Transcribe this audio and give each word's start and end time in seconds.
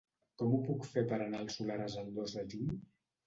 Com 0.41 0.53
ho 0.55 0.59
puc 0.69 0.87
fer 0.93 1.03
per 1.11 1.19
anar 1.25 1.43
al 1.45 1.51
Soleràs 1.57 1.97
el 2.05 2.09
dos 2.17 2.33
de 2.39 2.47
juny? 2.55 2.73